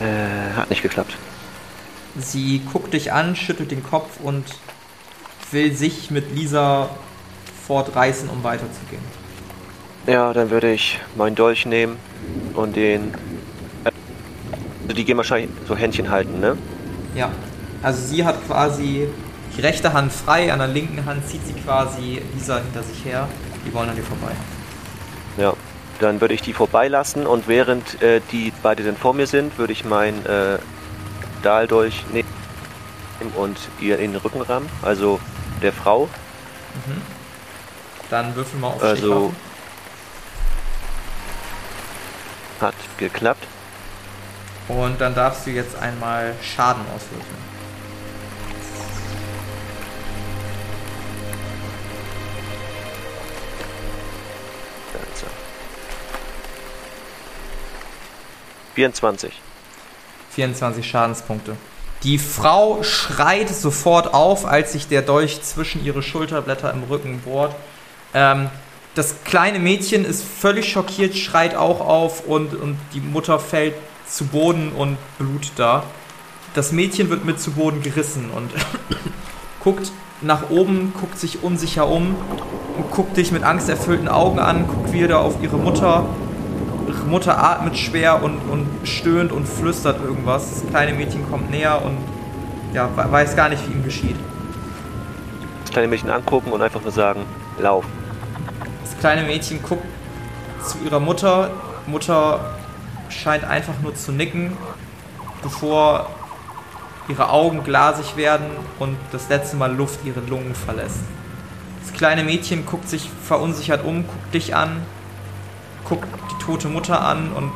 Äh, 0.00 0.56
hat 0.56 0.70
nicht 0.70 0.82
geklappt. 0.82 1.16
Sie 2.18 2.62
guckt 2.72 2.92
dich 2.92 3.12
an, 3.12 3.36
schüttelt 3.36 3.70
den 3.70 3.84
Kopf 3.84 4.20
und 4.22 4.44
will 5.52 5.74
sich 5.74 6.10
mit 6.10 6.34
Lisa 6.34 6.88
fortreißen, 7.66 8.28
um 8.28 8.42
weiterzugehen. 8.42 9.02
Ja, 10.06 10.32
dann 10.32 10.50
würde 10.50 10.72
ich 10.72 11.00
meinen 11.16 11.36
Dolch 11.36 11.66
nehmen 11.66 11.96
und 12.54 12.76
den. 12.76 13.12
Also 14.86 14.94
die 14.94 15.04
gehen 15.04 15.16
wahrscheinlich 15.16 15.50
so 15.66 15.74
Händchen 15.74 16.10
halten, 16.10 16.38
ne? 16.38 16.56
Ja. 17.16 17.30
Also 17.82 18.00
sie 18.06 18.24
hat 18.24 18.46
quasi 18.46 19.08
die 19.56 19.60
rechte 19.60 19.92
Hand 19.92 20.12
frei, 20.12 20.52
an 20.52 20.60
der 20.60 20.68
linken 20.68 21.04
Hand 21.04 21.26
zieht 21.26 21.44
sie 21.44 21.54
quasi 21.54 22.22
Lisa 22.34 22.58
hinter 22.58 22.84
sich 22.84 23.04
her. 23.04 23.28
Die 23.66 23.74
wollen 23.74 23.88
an 23.88 23.96
ihr 23.96 24.04
vorbei. 24.04 24.32
Ja, 25.38 25.54
dann 25.98 26.20
würde 26.20 26.34
ich 26.34 26.42
die 26.42 26.52
vorbeilassen 26.52 27.26
und 27.26 27.48
während 27.48 28.00
äh, 28.00 28.20
die 28.30 28.52
beide 28.62 28.84
dann 28.84 28.96
vor 28.96 29.12
mir 29.12 29.26
sind, 29.26 29.58
würde 29.58 29.72
ich 29.72 29.84
meinen 29.84 30.24
äh, 30.24 30.58
Dahldolch 31.42 32.04
nehmen 32.12 32.28
und 33.34 33.56
ihr 33.80 33.98
in 33.98 34.12
den 34.12 34.20
Rücken 34.20 34.40
rammen, 34.40 34.68
also 34.82 35.18
der 35.62 35.72
Frau. 35.72 36.04
Mhm. 36.86 37.02
Dann 38.08 38.36
würfel 38.36 38.60
mal 38.60 38.68
auf 38.68 38.82
Also 38.82 39.32
hat 42.60 42.74
geklappt. 42.98 43.46
Und 44.68 45.00
dann 45.00 45.14
darfst 45.14 45.46
du 45.46 45.50
jetzt 45.50 45.76
einmal 45.76 46.34
Schaden 46.42 46.82
auswürfeln. 46.94 47.46
Ganze. 54.92 55.26
24. 58.74 59.32
24 60.30 60.86
Schadenspunkte. 60.86 61.56
Die 62.02 62.18
Frau 62.18 62.82
schreit 62.82 63.48
sofort 63.48 64.12
auf, 64.12 64.44
als 64.46 64.72
sich 64.72 64.88
der 64.88 65.02
Dolch 65.02 65.42
zwischen 65.42 65.84
ihre 65.84 66.02
Schulterblätter 66.02 66.72
im 66.72 66.82
Rücken 66.84 67.20
bohrt. 67.20 67.54
Ähm, 68.14 68.50
das 68.94 69.24
kleine 69.24 69.58
Mädchen 69.58 70.04
ist 70.04 70.22
völlig 70.22 70.70
schockiert, 70.70 71.16
schreit 71.16 71.54
auch 71.54 71.80
auf 71.80 72.26
und, 72.26 72.54
und 72.54 72.78
die 72.94 73.00
Mutter 73.00 73.38
fällt 73.38 73.74
zu 74.08 74.26
Boden 74.26 74.72
und 74.72 74.98
blutet 75.18 75.52
da. 75.56 75.84
Das 76.54 76.72
Mädchen 76.72 77.10
wird 77.10 77.24
mit 77.24 77.40
zu 77.40 77.52
Boden 77.52 77.82
gerissen 77.82 78.30
und 78.30 78.50
guckt 79.60 79.92
nach 80.22 80.50
oben, 80.50 80.94
guckt 80.98 81.18
sich 81.18 81.42
unsicher 81.42 81.88
um 81.88 82.16
und 82.76 82.90
guckt 82.90 83.16
dich 83.16 83.32
mit 83.32 83.42
angsterfüllten 83.42 84.08
Augen 84.08 84.38
an, 84.38 84.66
guckt 84.66 84.92
wieder 84.92 85.20
auf 85.20 85.42
ihre 85.42 85.58
Mutter. 85.58 86.06
Ihre 86.88 87.04
Mutter 87.04 87.42
atmet 87.42 87.76
schwer 87.76 88.22
und, 88.22 88.38
und 88.50 88.66
stöhnt 88.84 89.32
und 89.32 89.46
flüstert 89.46 90.00
irgendwas. 90.00 90.62
Das 90.62 90.70
kleine 90.70 90.94
Mädchen 90.94 91.28
kommt 91.28 91.50
näher 91.50 91.82
und 91.84 91.98
ja, 92.72 92.88
weiß 92.94 93.36
gar 93.36 93.48
nicht, 93.48 93.68
wie 93.68 93.72
ihm 93.72 93.84
geschieht. 93.84 94.16
Das 95.62 95.72
kleine 95.72 95.88
Mädchen 95.88 96.10
angucken 96.10 96.52
und 96.52 96.62
einfach 96.62 96.80
nur 96.80 96.92
sagen, 96.92 97.22
lauf. 97.58 97.84
Das 98.82 98.98
kleine 98.98 99.22
Mädchen 99.26 99.62
guckt 99.62 99.84
zu 100.64 100.78
ihrer 100.84 101.00
Mutter. 101.00 101.50
Mutter 101.86 102.55
scheint 103.16 103.44
einfach 103.44 103.74
nur 103.82 103.94
zu 103.94 104.12
nicken, 104.12 104.56
bevor 105.42 106.08
ihre 107.08 107.30
Augen 107.30 107.62
glasig 107.64 108.16
werden 108.16 108.46
und 108.78 108.96
das 109.12 109.28
letzte 109.28 109.56
Mal 109.56 109.74
Luft 109.74 110.00
ihre 110.04 110.20
Lungen 110.20 110.54
verlässt. 110.54 111.00
Das 111.82 111.92
kleine 111.92 112.24
Mädchen 112.24 112.66
guckt 112.66 112.88
sich 112.88 113.08
verunsichert 113.22 113.84
um, 113.84 114.06
guckt 114.06 114.34
dich 114.34 114.54
an, 114.54 114.82
guckt 115.88 116.08
die 116.30 116.44
tote 116.44 116.68
Mutter 116.68 117.00
an 117.00 117.32
und 117.32 117.52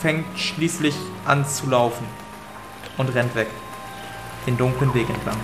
fängt 0.00 0.38
schließlich 0.38 0.94
an 1.26 1.46
zu 1.46 1.68
laufen 1.68 2.06
und 2.96 3.14
rennt 3.14 3.34
weg. 3.34 3.48
Den 4.46 4.56
dunklen 4.56 4.94
Weg 4.94 5.08
entlang. 5.10 5.36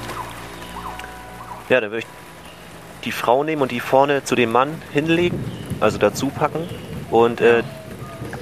Ja, 1.69 1.81
dann 1.81 1.91
würde 1.91 2.01
ich 2.01 2.07
die 3.05 3.13
Frau 3.13 3.45
nehmen 3.45 3.63
und 3.63 3.71
die 3.71 3.81
vorne 3.81 4.25
zu 4.25 4.35
dem 4.35 4.53
Mann 4.53 4.83
hinlegen, 4.93 5.45
also 5.81 5.99
dazu 5.99 6.29
packen 6.29 6.67
und 7.11 7.41
äh, 7.41 7.63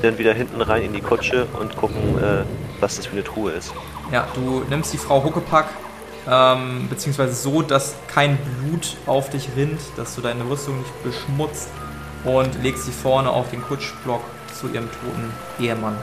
dann 0.02 0.18
wieder 0.18 0.34
hinten 0.34 0.60
rein 0.60 0.82
in 0.82 0.92
die 0.92 1.00
Kutsche 1.00 1.46
und 1.58 1.76
gucken, 1.76 2.18
äh, 2.18 2.44
was 2.80 2.96
das 2.96 3.06
für 3.06 3.12
eine 3.12 3.24
Truhe 3.24 3.52
ist. 3.52 3.72
Ja, 4.10 4.26
du 4.34 4.64
nimmst 4.68 4.92
die 4.92 4.98
Frau 4.98 5.22
Huckepack, 5.24 5.66
ähm, 6.30 6.86
beziehungsweise 6.88 7.34
so, 7.34 7.62
dass 7.62 7.94
kein 8.08 8.36
Blut 8.36 8.96
auf 9.06 9.30
dich 9.30 9.48
rinnt, 9.56 9.80
dass 9.96 10.14
du 10.14 10.20
deine 10.20 10.48
Rüstung 10.48 10.78
nicht 10.78 11.02
beschmutzt 11.02 11.68
und 12.24 12.62
legst 12.62 12.84
sie 12.84 12.92
vorne 12.92 13.30
auf 13.30 13.50
den 13.50 13.62
Kutschblock 13.62 14.22
zu 14.58 14.68
ihrem 14.68 14.88
toten 14.90 15.32
Ehemann. 15.58 15.96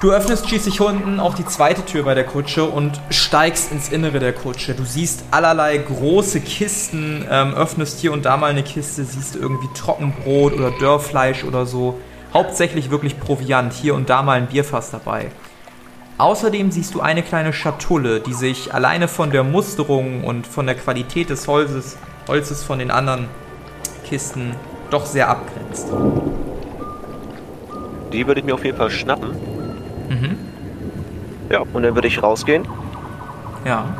Du 0.00 0.12
öffnest 0.12 0.48
schließlich 0.48 0.80
unten 0.80 1.20
auch 1.20 1.34
die 1.34 1.44
zweite 1.44 1.84
Tür 1.84 2.04
bei 2.04 2.14
der 2.14 2.24
Kutsche 2.24 2.64
und 2.64 2.98
steigst 3.10 3.70
ins 3.70 3.90
Innere 3.90 4.18
der 4.18 4.32
Kutsche. 4.32 4.72
Du 4.72 4.84
siehst 4.84 5.24
allerlei 5.30 5.76
große 5.76 6.40
Kisten, 6.40 7.26
ähm, 7.30 7.52
öffnest 7.52 8.00
hier 8.00 8.14
und 8.14 8.24
da 8.24 8.38
mal 8.38 8.46
eine 8.46 8.62
Kiste, 8.62 9.04
siehst 9.04 9.36
irgendwie 9.36 9.68
Trockenbrot 9.74 10.54
oder 10.54 10.70
Dörrfleisch 10.70 11.44
oder 11.44 11.66
so. 11.66 12.00
Hauptsächlich 12.32 12.90
wirklich 12.90 13.18
Proviant, 13.18 13.72
hier 13.72 13.94
und 13.94 14.08
da 14.08 14.22
mal 14.22 14.38
ein 14.38 14.46
Bierfass 14.46 14.90
dabei. 14.90 15.30
Außerdem 16.18 16.70
siehst 16.70 16.94
du 16.94 17.00
eine 17.00 17.22
kleine 17.22 17.52
Schatulle, 17.52 18.20
die 18.20 18.34
sich 18.34 18.74
alleine 18.74 19.08
von 19.08 19.30
der 19.30 19.42
Musterung 19.42 20.22
und 20.22 20.46
von 20.46 20.66
der 20.66 20.74
Qualität 20.74 21.30
des 21.30 21.48
Holzes, 21.48 21.96
Holzes 22.28 22.62
von 22.62 22.78
den 22.78 22.90
anderen 22.90 23.26
Kisten 24.04 24.54
doch 24.90 25.06
sehr 25.06 25.28
abgrenzt. 25.28 25.88
Die 28.12 28.26
würde 28.26 28.40
ich 28.40 28.46
mir 28.46 28.54
auf 28.54 28.64
jeden 28.64 28.76
Fall 28.76 28.90
schnappen. 28.90 29.30
Mhm. 30.08 30.38
Ja, 31.48 31.60
und 31.60 31.82
dann 31.82 31.94
würde 31.94 32.08
ich 32.08 32.22
rausgehen. 32.22 32.66
Ja. 33.64 33.96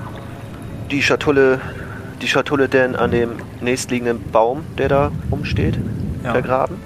Die 0.90 1.02
Schatulle, 1.02 1.60
die 2.20 2.28
Schatulle 2.28 2.68
denn 2.68 2.96
an 2.96 3.12
dem 3.12 3.30
nächstliegenden 3.60 4.30
Baum, 4.30 4.64
der 4.78 4.88
da 4.88 5.12
rumsteht, 5.30 5.78
ja. 6.22 6.32
vergraben. 6.32 6.76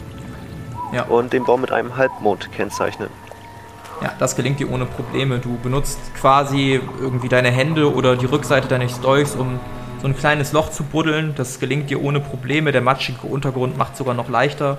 Ja. 0.94 1.02
Und 1.04 1.32
den 1.32 1.44
Baum 1.44 1.60
mit 1.60 1.72
einem 1.72 1.96
Halbmond 1.96 2.52
kennzeichnen. 2.52 3.08
Ja, 4.00 4.12
das 4.18 4.36
gelingt 4.36 4.60
dir 4.60 4.70
ohne 4.70 4.86
Probleme. 4.86 5.38
Du 5.38 5.58
benutzt 5.58 5.98
quasi 6.14 6.80
irgendwie 7.00 7.28
deine 7.28 7.50
Hände 7.50 7.92
oder 7.92 8.16
die 8.16 8.26
Rückseite 8.26 8.68
deines 8.68 9.00
Dolchs, 9.00 9.34
um 9.34 9.58
so 10.00 10.08
ein 10.08 10.16
kleines 10.16 10.52
Loch 10.52 10.70
zu 10.70 10.84
buddeln. 10.84 11.34
Das 11.36 11.60
gelingt 11.60 11.90
dir 11.90 12.02
ohne 12.02 12.20
Probleme. 12.20 12.72
Der 12.72 12.82
matschige 12.82 13.26
Untergrund 13.26 13.78
macht 13.78 13.96
sogar 13.96 14.14
noch 14.14 14.28
leichter. 14.28 14.78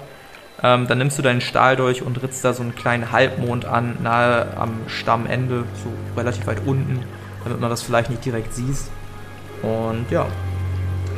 Ähm, 0.61 0.87
dann 0.87 0.99
nimmst 0.99 1.17
du 1.17 1.21
deinen 1.21 1.41
Stahldolch 1.41 2.01
und 2.01 2.21
ritzt 2.21 2.45
da 2.45 2.53
so 2.53 2.61
einen 2.61 2.75
kleinen 2.75 3.11
Halbmond 3.11 3.65
an, 3.65 3.97
nahe 4.01 4.55
am 4.57 4.73
Stammende, 4.87 5.65
so 5.83 5.91
relativ 6.15 6.47
weit 6.47 6.61
unten, 6.65 7.03
damit 7.43 7.59
man 7.59 7.69
das 7.69 7.81
vielleicht 7.81 8.09
nicht 8.09 8.23
direkt 8.23 8.53
sieht. 8.53 8.77
Und 9.61 10.05
ja, 10.11 10.27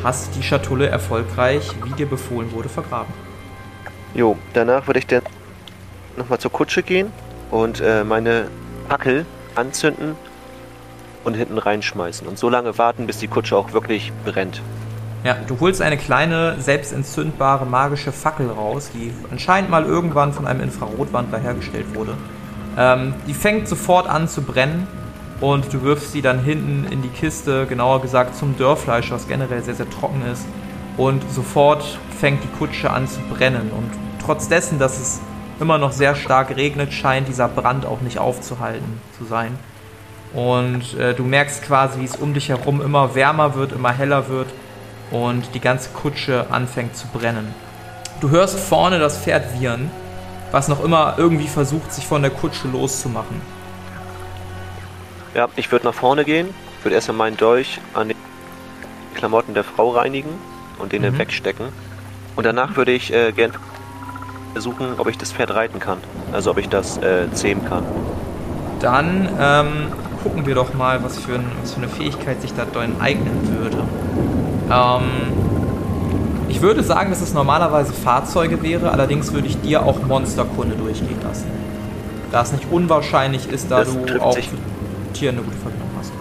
hast 0.04 0.36
die 0.36 0.44
Schatulle 0.44 0.88
erfolgreich, 0.88 1.70
wie 1.84 1.92
dir 1.94 2.08
befohlen 2.08 2.52
wurde, 2.52 2.70
vergraben. 2.70 3.27
Jo, 4.18 4.36
danach 4.54 4.88
würde 4.88 4.98
ich 4.98 5.06
dann 5.06 5.22
nochmal 6.18 6.40
zur 6.40 6.52
Kutsche 6.52 6.82
gehen 6.82 7.12
und 7.52 7.82
äh, 7.82 8.04
meine 8.04 8.48
Fackel 8.90 9.28
anzünden 9.54 10.16
und 11.24 11.36
hinten 11.36 11.60
reinschmeißen 11.60 12.28
und 12.28 12.40
so 12.40 12.50
lange 12.50 12.80
warten, 12.80 13.06
bis 13.06 13.20
die 13.20 13.28
Kutsche 13.28 13.56
auch 13.56 13.74
wirklich 13.74 14.12
brennt. 14.26 14.64
Ja, 15.24 15.38
du 15.46 15.60
holst 15.60 15.84
eine 15.84 15.98
kleine, 15.98 16.56
selbstentzündbare 16.60 17.68
magische 17.68 18.12
Fackel 18.12 18.50
raus, 18.50 18.90
die 18.92 19.14
anscheinend 19.30 19.70
mal 19.70 19.86
irgendwann 19.86 20.34
von 20.34 20.48
einem 20.48 20.62
Infrarotwandler 20.62 21.38
hergestellt 21.38 21.94
wurde. 21.94 22.16
Ähm, 22.76 23.14
die 23.28 23.36
fängt 23.36 23.68
sofort 23.68 24.10
an 24.10 24.28
zu 24.28 24.42
brennen 24.42 24.88
und 25.42 25.72
du 25.72 25.84
wirfst 25.84 26.14
sie 26.14 26.24
dann 26.24 26.40
hinten 26.40 26.88
in 26.92 27.04
die 27.04 27.10
Kiste, 27.10 27.68
genauer 27.68 28.02
gesagt 28.02 28.36
zum 28.36 28.58
Dörrfleisch, 28.58 29.12
was 29.12 29.28
generell 29.28 29.62
sehr, 29.62 29.76
sehr 29.76 29.90
trocken 29.92 30.24
ist. 30.26 30.48
Und 30.98 31.22
sofort 31.32 32.00
fängt 32.20 32.44
die 32.44 32.58
Kutsche 32.58 32.90
an 32.90 33.08
zu 33.08 33.20
brennen. 33.30 33.70
Und 33.70 34.07
trotz 34.28 34.50
dessen, 34.50 34.78
dass 34.78 35.00
es 35.00 35.20
immer 35.60 35.78
noch 35.78 35.94
sehr 35.94 36.14
stark 36.16 36.56
regnet, 36.56 36.94
scheint 36.94 37.28
dieser 37.28 37.48
Brand 37.48 37.86
auch 37.86 38.02
nicht 38.02 38.20
aufzuhalten 38.20 39.02
zu 39.18 39.26
sein. 39.26 39.58
Und 40.34 40.94
äh, 41.00 41.16
du 41.16 41.24
merkst 41.24 41.64
quasi, 41.64 42.02
wie 42.02 42.06
es 42.06 42.18
um 42.18 42.34
dich 42.34 42.50
herum 42.50 42.82
immer 42.82 43.16
wärmer 43.16 43.56
wird, 43.56 43.72
immer 43.72 43.94
heller 43.94 44.28
wird 44.28 44.50
und 45.12 45.56
die 45.56 45.62
ganze 45.62 45.90
Kutsche 45.92 46.48
anfängt 46.52 46.96
zu 46.98 47.08
brennen. 47.08 47.56
Du 48.20 48.30
hörst 48.30 48.60
vorne 48.60 49.00
das 49.00 49.18
Pferd 49.18 49.60
wiehern, 49.60 49.90
was 50.52 50.68
noch 50.68 50.84
immer 50.84 51.16
irgendwie 51.18 51.48
versucht, 51.48 51.94
sich 51.94 52.06
von 52.06 52.22
der 52.22 52.32
Kutsche 52.32 52.68
loszumachen. 52.68 53.42
Ja, 55.34 55.48
ich 55.56 55.72
würde 55.72 55.86
nach 55.86 55.94
vorne 55.94 56.26
gehen, 56.26 56.54
würde 56.84 56.96
erstmal 56.96 57.18
meinen 57.18 57.38
Dolch 57.38 57.80
an 57.94 58.10
den 58.10 58.18
Klamotten 59.16 59.54
der 59.54 59.64
Frau 59.64 59.92
reinigen 59.92 60.32
und 60.80 60.92
den 60.92 61.02
mhm. 61.02 61.06
dann 61.06 61.18
wegstecken. 61.20 61.68
Und 62.36 62.46
danach 62.46 62.76
würde 62.76 62.92
ich 62.92 63.14
äh, 63.14 63.32
gern 63.32 63.54
versuchen, 64.54 64.94
ob 64.98 65.08
ich 65.08 65.18
das 65.18 65.32
Pferd 65.32 65.54
reiten 65.54 65.80
kann. 65.80 65.98
Also 66.32 66.52
ob 66.52 66.58
ich 66.58 66.70
das 66.70 66.98
äh, 66.98 67.32
zähmen 67.34 67.66
kann. 67.66 67.84
Dann 68.80 69.30
ähm, 69.40 69.68
gucken 70.24 70.46
wir 70.46 70.56
doch 70.56 70.74
mal, 70.74 71.04
was 71.04 71.18
für, 71.18 71.36
ein, 71.36 71.46
was 71.62 71.74
für 71.74 71.78
eine 71.78 71.88
Fähigkeit 71.88 72.42
sich 72.42 72.54
da 72.54 72.66
dein 72.72 73.00
eignen 73.00 73.58
würde. 73.60 73.78
Ähm, 74.70 75.04
ich 76.50 76.62
würde 76.62 76.84
sagen, 76.84 77.10
dass 77.10 77.22
es 77.22 77.34
normalerweise 77.34 77.94
Fahrzeuge 77.94 78.62
wäre, 78.62 78.92
allerdings 78.92 79.34
würde 79.34 79.48
ich 79.48 79.60
dir 79.62 79.86
auch 79.86 80.02
Monsterkunde 80.04 80.76
durchgehen 80.76 81.22
lassen. 81.24 81.46
Da 82.32 82.42
es 82.42 82.52
nicht 82.52 82.66
unwahrscheinlich 82.72 83.50
ist, 83.50 83.72
da 83.72 83.80
das 83.80 83.90
du 83.94 84.22
auch 84.22 84.34
sich. 84.34 84.50
Tier 85.14 85.30
eine 85.30 85.42
gute 85.42 85.58
Verbindung 85.58 85.90
hast. 85.98 86.12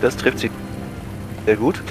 Das 0.00 0.16
trifft 0.16 0.38
sich 0.38 0.50
sehr 1.44 1.56
gut, 1.56 1.82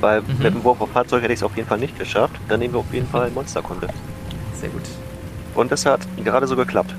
weil 0.00 0.22
mhm. 0.22 0.26
mit 0.38 0.54
dem 0.54 0.64
Wurf 0.64 0.80
auf 0.80 0.90
Fahrzeug 0.90 1.22
hätte 1.22 1.32
ich 1.32 1.40
es 1.40 1.42
auf 1.42 1.56
jeden 1.56 1.68
Fall 1.68 1.78
nicht 1.78 1.98
geschafft. 1.98 2.34
Dann 2.48 2.60
nehmen 2.60 2.74
wir 2.74 2.80
auf 2.80 2.92
jeden 2.92 3.08
Fall 3.08 3.30
Monsterkunde. 3.30 3.88
Sehr 4.64 4.72
gut. 4.72 4.88
Und 5.54 5.70
das 5.70 5.84
hat 5.84 6.00
gerade 6.16 6.46
so 6.46 6.56
geklappt. 6.56 6.94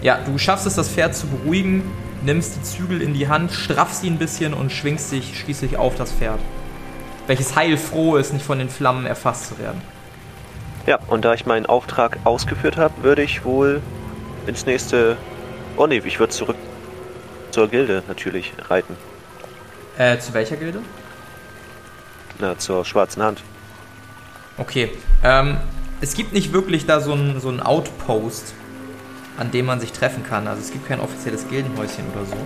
Ja, 0.00 0.18
du 0.24 0.38
schaffst 0.38 0.66
es, 0.66 0.74
das 0.74 0.88
Pferd 0.88 1.14
zu 1.14 1.26
beruhigen, 1.26 1.82
nimmst 2.22 2.56
die 2.56 2.62
Zügel 2.62 3.02
in 3.02 3.12
die 3.12 3.28
Hand, 3.28 3.52
straffst 3.52 4.02
ihn 4.04 4.14
ein 4.14 4.18
bisschen 4.18 4.54
und 4.54 4.72
schwingst 4.72 5.12
dich 5.12 5.38
schließlich 5.38 5.76
auf 5.76 5.96
das 5.96 6.12
Pferd. 6.12 6.40
Welches 7.26 7.54
heilfroh 7.56 8.16
ist, 8.16 8.32
nicht 8.32 8.46
von 8.46 8.58
den 8.58 8.70
Flammen 8.70 9.04
erfasst 9.04 9.48
zu 9.48 9.58
werden. 9.58 9.82
Ja, 10.86 10.98
und 11.08 11.26
da 11.26 11.34
ich 11.34 11.44
meinen 11.44 11.66
Auftrag 11.66 12.18
ausgeführt 12.24 12.78
habe, 12.78 13.02
würde 13.02 13.22
ich 13.22 13.44
wohl 13.44 13.82
ins 14.46 14.64
nächste. 14.64 15.18
Oh 15.76 15.86
ne, 15.86 15.96
ich 15.96 16.18
würde 16.18 16.32
zurück 16.32 16.56
zur 17.50 17.68
Gilde 17.68 18.02
natürlich 18.08 18.54
reiten. 18.70 18.96
Äh, 19.98 20.18
zu 20.18 20.32
welcher 20.32 20.56
Gilde? 20.56 20.80
Na, 22.38 22.56
zur 22.56 22.82
schwarzen 22.86 23.22
Hand. 23.22 23.42
Okay. 24.56 24.90
Ähm, 25.22 25.58
es 26.02 26.14
gibt 26.14 26.32
nicht 26.32 26.52
wirklich 26.52 26.84
da 26.84 27.00
so 27.00 27.12
ein, 27.12 27.40
so 27.40 27.48
ein 27.48 27.60
Outpost, 27.60 28.54
an 29.38 29.52
dem 29.52 29.66
man 29.66 29.80
sich 29.80 29.92
treffen 29.92 30.24
kann. 30.24 30.48
Also 30.48 30.60
es 30.60 30.72
gibt 30.72 30.86
kein 30.86 31.00
offizielles 31.00 31.48
Gildenhäuschen 31.48 32.04
oder 32.12 32.26
so. 32.26 32.36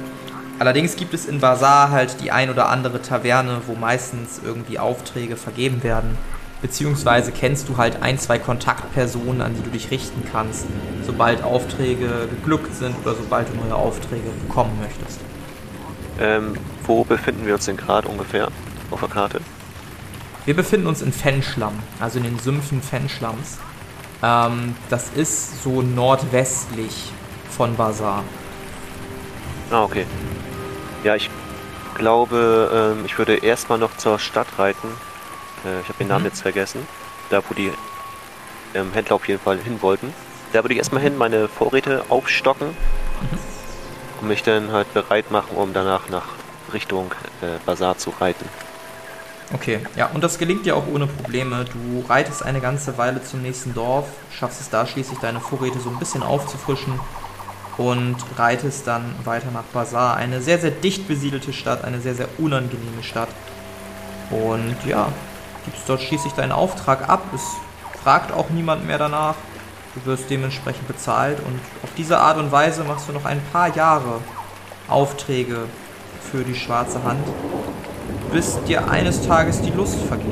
Allerdings 0.58 0.96
gibt 0.96 1.14
es 1.14 1.26
in 1.26 1.40
Bazar 1.40 1.90
halt 1.90 2.20
die 2.22 2.30
ein 2.30 2.50
oder 2.50 2.68
andere 2.68 3.00
Taverne, 3.00 3.62
wo 3.66 3.75
meistens 3.75 4.40
irgendwie 4.44 4.78
Aufträge 4.78 5.36
vergeben 5.36 5.82
werden. 5.82 6.16
beziehungsweise 6.62 7.32
kennst 7.32 7.68
du 7.68 7.76
halt 7.76 8.02
ein, 8.02 8.18
zwei 8.18 8.38
Kontaktpersonen, 8.38 9.42
an 9.42 9.54
die 9.54 9.62
du 9.62 9.70
dich 9.70 9.90
richten 9.90 10.22
kannst, 10.32 10.66
sobald 11.06 11.42
Aufträge 11.44 12.28
geglückt 12.30 12.75
sind 12.75 12.94
oder 13.04 13.14
sobald 13.14 13.48
du 13.50 13.54
neue 13.56 13.75
Aufträge 13.75 14.30
bekommen 14.46 14.72
möchtest. 14.80 15.20
Ähm, 16.18 16.54
wo 16.84 17.04
befinden 17.04 17.46
wir 17.46 17.54
uns 17.54 17.66
denn 17.66 17.76
gerade 17.76 18.08
ungefähr 18.08 18.48
auf 18.90 19.00
der 19.00 19.08
Karte? 19.10 19.40
Wir 20.46 20.54
befinden 20.54 20.86
uns 20.86 21.02
in 21.02 21.12
Fenschlamm, 21.12 21.74
also 21.98 22.18
in 22.18 22.24
den 22.24 22.38
Sümpfen 22.38 22.80
Fenschlamms. 22.80 23.58
Ähm, 24.22 24.76
das 24.88 25.10
ist 25.10 25.62
so 25.64 25.82
nordwestlich 25.82 27.10
von 27.50 27.76
Bazar. 27.76 28.22
Ah, 29.72 29.82
okay. 29.82 30.06
Ja, 31.02 31.16
ich 31.16 31.28
glaube, 31.96 32.94
ähm, 32.96 33.04
ich 33.04 33.18
würde 33.18 33.34
erstmal 33.38 33.78
noch 33.78 33.96
zur 33.96 34.20
Stadt 34.20 34.46
reiten. 34.56 34.88
Äh, 35.64 35.80
ich 35.80 35.88
habe 35.88 35.98
den 35.98 36.08
Namen 36.08 36.22
Mhm. 36.22 36.28
jetzt 36.28 36.42
vergessen. 36.42 36.86
Da, 37.30 37.42
wo 37.48 37.54
die 37.54 37.72
ähm, 38.74 38.92
Händler 38.92 39.16
auf 39.16 39.26
jeden 39.26 39.40
Fall 39.40 39.58
hin 39.58 39.82
wollten. 39.82 40.14
Da 40.52 40.62
würde 40.62 40.74
ich 40.74 40.78
erstmal 40.78 41.02
hin 41.02 41.18
meine 41.18 41.48
Vorräte 41.48 42.04
aufstocken 42.08 42.68
und 44.20 44.28
mich 44.28 44.44
dann 44.44 44.70
halt 44.70 44.94
bereit 44.94 45.32
machen, 45.32 45.56
um 45.56 45.72
danach 45.72 46.08
nach 46.08 46.26
Richtung 46.72 47.10
äh, 47.42 47.58
Bazar 47.66 47.98
zu 47.98 48.10
reiten. 48.20 48.48
Okay, 49.52 49.78
ja, 49.94 50.10
und 50.12 50.24
das 50.24 50.38
gelingt 50.38 50.66
dir 50.66 50.76
auch 50.76 50.88
ohne 50.92 51.06
Probleme. 51.06 51.64
Du 51.64 52.04
reitest 52.08 52.42
eine 52.42 52.60
ganze 52.60 52.98
Weile 52.98 53.22
zum 53.22 53.42
nächsten 53.42 53.74
Dorf, 53.74 54.08
schaffst 54.30 54.60
es 54.60 54.70
da 54.70 54.86
schließlich 54.86 55.20
deine 55.20 55.40
Vorräte 55.40 55.78
so 55.78 55.88
ein 55.88 55.98
bisschen 55.98 56.24
aufzufrischen 56.24 56.98
und 57.78 58.16
reitest 58.36 58.86
dann 58.88 59.14
weiter 59.24 59.52
nach 59.52 59.62
Bazar. 59.64 60.16
Eine 60.16 60.40
sehr, 60.40 60.58
sehr 60.58 60.72
dicht 60.72 61.06
besiedelte 61.06 61.52
Stadt, 61.52 61.84
eine 61.84 62.00
sehr, 62.00 62.14
sehr 62.14 62.28
unangenehme 62.38 63.04
Stadt. 63.04 63.28
Und 64.30 64.76
ja, 64.84 65.12
gibst 65.64 65.88
dort 65.88 66.02
schließlich 66.02 66.32
deinen 66.32 66.52
Auftrag 66.52 67.08
ab. 67.08 67.22
Es 67.32 67.42
fragt 68.02 68.32
auch 68.32 68.50
niemand 68.50 68.84
mehr 68.84 68.98
danach. 68.98 69.36
Du 69.94 70.04
wirst 70.06 70.28
dementsprechend 70.28 70.88
bezahlt 70.88 71.38
und 71.38 71.58
auf 71.82 71.90
diese 71.96 72.18
Art 72.18 72.36
und 72.38 72.50
Weise 72.50 72.82
machst 72.84 73.08
du 73.08 73.12
noch 73.12 73.24
ein 73.24 73.40
paar 73.52 73.74
Jahre 73.74 74.20
Aufträge 74.88 75.66
für 76.30 76.42
die 76.42 76.54
schwarze 76.54 77.02
Hand 77.02 77.24
bis 78.33 78.59
dir 78.64 78.90
eines 78.90 79.26
Tages 79.26 79.61
die 79.62 79.71
Lust 79.71 79.99
vergeht, 80.02 80.26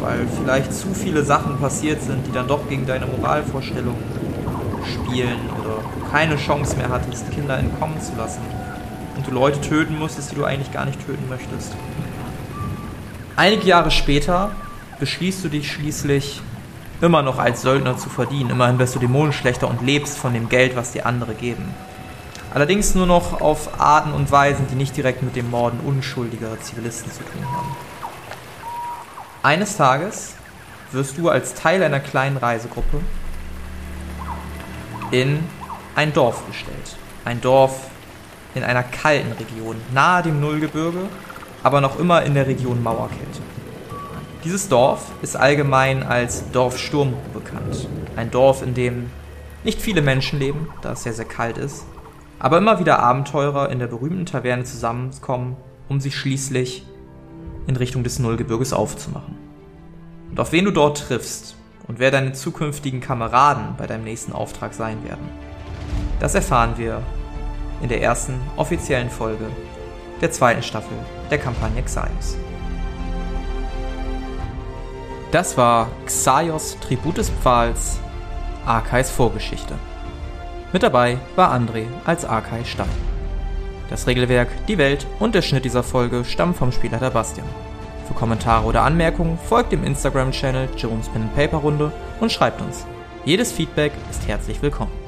weil 0.00 0.26
vielleicht 0.42 0.72
zu 0.72 0.88
viele 0.94 1.24
Sachen 1.24 1.58
passiert 1.58 2.02
sind, 2.02 2.26
die 2.26 2.32
dann 2.32 2.48
doch 2.48 2.68
gegen 2.68 2.86
deine 2.86 3.06
Moralvorstellungen 3.06 4.02
spielen 4.84 5.38
oder 5.60 5.78
keine 6.10 6.36
Chance 6.36 6.76
mehr 6.76 6.88
hattest, 6.88 7.30
Kinder 7.32 7.58
entkommen 7.58 8.00
zu 8.00 8.12
lassen 8.16 8.40
und 9.16 9.26
du 9.26 9.32
Leute 9.32 9.60
töten 9.60 9.98
musstest, 9.98 10.32
die 10.32 10.36
du 10.36 10.44
eigentlich 10.44 10.72
gar 10.72 10.86
nicht 10.86 11.04
töten 11.04 11.28
möchtest. 11.28 11.74
Einige 13.36 13.66
Jahre 13.66 13.90
später 13.90 14.52
beschließt 14.98 15.44
du 15.44 15.48
dich 15.48 15.70
schließlich 15.70 16.40
immer 17.00 17.22
noch 17.22 17.38
als 17.38 17.62
Söldner 17.62 17.96
zu 17.96 18.10
verdienen. 18.10 18.50
Immerhin 18.50 18.78
wirst 18.78 18.94
du 18.94 18.98
Dämonenschlechter 18.98 19.68
und 19.68 19.82
lebst 19.82 20.18
von 20.18 20.34
dem 20.34 20.48
Geld, 20.48 20.76
was 20.76 20.92
dir 20.92 21.06
andere 21.06 21.34
geben. 21.34 21.64
Allerdings 22.52 22.94
nur 22.96 23.06
noch 23.06 23.40
auf 23.40 23.80
Arten 23.80 24.12
und 24.12 24.32
Weisen, 24.32 24.66
die 24.68 24.74
nicht 24.74 24.96
direkt 24.96 25.22
mit 25.22 25.36
dem 25.36 25.50
Morden 25.50 25.78
unschuldiger 25.80 26.60
Zivilisten 26.60 27.12
zu 27.12 27.22
tun 27.22 27.44
haben. 27.44 27.76
Eines 29.42 29.76
Tages 29.76 30.34
wirst 30.90 31.16
du 31.16 31.28
als 31.28 31.54
Teil 31.54 31.82
einer 31.82 32.00
kleinen 32.00 32.36
Reisegruppe 32.36 33.00
in 35.12 35.44
ein 35.94 36.12
Dorf 36.12 36.44
gestellt. 36.46 36.96
Ein 37.24 37.40
Dorf 37.40 37.88
in 38.54 38.64
einer 38.64 38.82
kalten 38.82 39.32
Region, 39.32 39.76
nahe 39.92 40.24
dem 40.24 40.40
Nullgebirge, 40.40 41.08
aber 41.62 41.80
noch 41.80 41.98
immer 41.98 42.22
in 42.22 42.34
der 42.34 42.48
Region 42.48 42.82
Mauerkälte. 42.82 43.42
Dieses 44.42 44.68
Dorf 44.68 45.06
ist 45.22 45.36
allgemein 45.36 46.02
als 46.02 46.50
Dorf 46.50 46.78
Sturmruh 46.78 47.18
bekannt. 47.32 47.88
Ein 48.16 48.30
Dorf, 48.30 48.62
in 48.62 48.74
dem 48.74 49.10
nicht 49.62 49.80
viele 49.80 50.02
Menschen 50.02 50.38
leben, 50.38 50.68
da 50.80 50.92
es 50.92 51.02
sehr, 51.02 51.12
sehr 51.12 51.26
kalt 51.26 51.58
ist, 51.58 51.84
aber 52.40 52.58
immer 52.58 52.80
wieder 52.80 52.98
Abenteurer 52.98 53.68
in 53.68 53.78
der 53.78 53.86
berühmten 53.86 54.26
Taverne 54.26 54.64
zusammenkommen, 54.64 55.56
um 55.88 56.00
sich 56.00 56.16
schließlich 56.16 56.86
in 57.66 57.76
Richtung 57.76 58.02
des 58.02 58.18
Nullgebirges 58.18 58.72
aufzumachen. 58.72 59.36
Und 60.30 60.40
auf 60.40 60.50
wen 60.50 60.64
du 60.64 60.70
dort 60.70 60.98
triffst 60.98 61.54
und 61.86 61.98
wer 61.98 62.10
deine 62.10 62.32
zukünftigen 62.32 63.00
Kameraden 63.00 63.76
bei 63.76 63.86
deinem 63.86 64.04
nächsten 64.04 64.32
Auftrag 64.32 64.72
sein 64.72 65.04
werden, 65.04 65.28
das 66.18 66.34
erfahren 66.34 66.74
wir 66.76 67.02
in 67.82 67.88
der 67.88 68.02
ersten 68.02 68.40
offiziellen 68.56 69.10
Folge 69.10 69.46
der 70.20 70.30
zweiten 70.30 70.62
Staffel 70.62 70.96
der 71.30 71.38
Kampagne 71.38 71.82
Xaios. 71.82 72.36
Das 75.30 75.56
war 75.56 75.88
Xaios 76.06 76.78
Tribut 76.80 77.18
des 77.18 77.30
Pfahls, 77.30 78.00
Arkais 78.64 79.10
Vorgeschichte. 79.10 79.74
Mit 80.72 80.82
dabei 80.84 81.18
war 81.34 81.52
André 81.52 81.86
als 82.04 82.24
Arkai 82.24 82.64
Stein. 82.64 82.86
Das 83.88 84.06
Regelwerk, 84.06 84.48
die 84.68 84.78
Welt 84.78 85.06
und 85.18 85.34
der 85.34 85.42
Schnitt 85.42 85.64
dieser 85.64 85.82
Folge 85.82 86.24
stammen 86.24 86.54
vom 86.54 86.70
Spielleiter 86.70 87.10
Bastian. 87.10 87.48
Für 88.06 88.14
Kommentare 88.14 88.66
oder 88.66 88.82
Anmerkungen 88.82 89.38
folgt 89.48 89.72
dem 89.72 89.82
Instagram-Channel 89.82 90.68
Jerome's 90.76 91.08
Pen 91.08 91.28
Paper 91.34 91.58
Runde 91.58 91.92
und 92.20 92.30
schreibt 92.30 92.60
uns. 92.60 92.86
Jedes 93.24 93.50
Feedback 93.50 93.92
ist 94.10 94.28
herzlich 94.28 94.62
willkommen. 94.62 94.99